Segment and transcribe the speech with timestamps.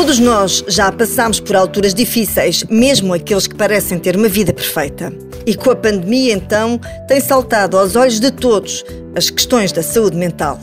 [0.00, 5.12] Todos nós já passamos por alturas difíceis, mesmo aqueles que parecem ter uma vida perfeita.
[5.44, 8.82] E com a pandemia, então, tem saltado aos olhos de todos
[9.14, 10.58] as questões da saúde mental.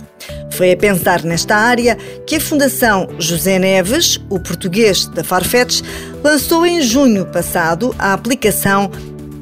[0.50, 1.96] Foi a pensar nesta área
[2.26, 5.84] que a Fundação José Neves, o português da Farfetch,
[6.24, 8.90] lançou em junho passado a aplicação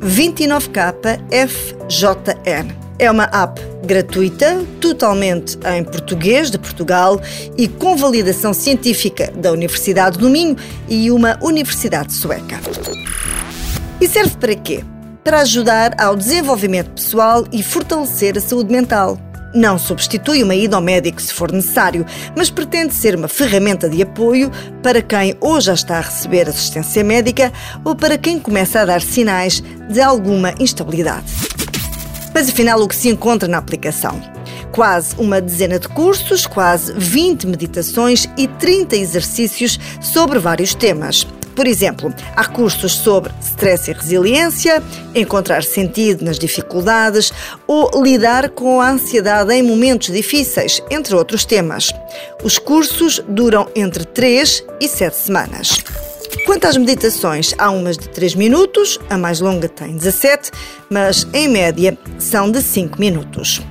[0.02, 2.85] 29KFJN.
[2.98, 7.22] É uma app gratuita, totalmente em português de Portugal
[7.58, 10.56] e com validação científica da Universidade do Minho
[10.88, 12.58] e uma universidade sueca.
[14.00, 14.84] E serve para quê?
[15.26, 19.20] Para ajudar ao desenvolvimento pessoal e fortalecer a saúde mental.
[19.54, 22.06] Não substitui uma ida ao médico se for necessário,
[22.36, 24.50] mas pretende ser uma ferramenta de apoio
[24.82, 27.52] para quem ou já está a receber assistência médica
[27.84, 31.45] ou para quem começa a dar sinais de alguma instabilidade.
[32.36, 34.22] Mas afinal, o que se encontra na aplicação?
[34.74, 41.26] Quase uma dezena de cursos, quase 20 meditações e 30 exercícios sobre vários temas.
[41.56, 44.84] Por exemplo, há cursos sobre stress e resiliência,
[45.16, 47.32] encontrar sentido nas dificuldades
[47.66, 51.94] ou lidar com a ansiedade em momentos difíceis, entre outros temas.
[52.44, 55.78] Os cursos duram entre 3 e 7 semanas.
[56.44, 60.52] Quanto às meditações, há umas de 3 minutos, a mais longa tem 17,
[60.90, 63.62] mas em média são de 5 minutos.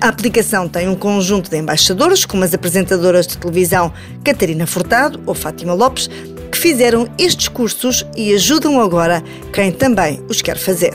[0.00, 3.92] A aplicação tem um conjunto de embaixadores, como as apresentadoras de televisão
[4.24, 6.08] Catarina Furtado ou Fátima Lopes,
[6.50, 10.92] que fizeram estes cursos e ajudam agora quem também os quer fazer.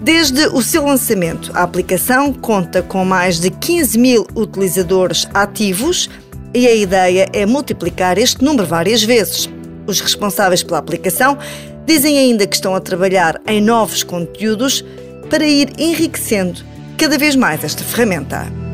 [0.00, 6.08] Desde o seu lançamento, a aplicação conta com mais de 15 mil utilizadores ativos
[6.54, 9.57] e a ideia é multiplicar este número várias vezes.
[9.88, 11.38] Os responsáveis pela aplicação
[11.86, 14.84] dizem ainda que estão a trabalhar em novos conteúdos
[15.30, 16.60] para ir enriquecendo
[16.98, 18.67] cada vez mais esta ferramenta.